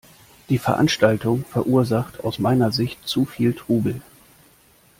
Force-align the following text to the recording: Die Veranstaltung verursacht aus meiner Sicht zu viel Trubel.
Die 0.49 0.57
Veranstaltung 0.57 1.45
verursacht 1.45 2.23
aus 2.23 2.39
meiner 2.39 2.71
Sicht 2.71 3.07
zu 3.07 3.25
viel 3.25 3.53
Trubel. 3.53 4.01